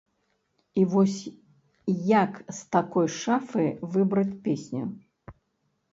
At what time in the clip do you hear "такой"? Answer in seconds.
2.77-3.07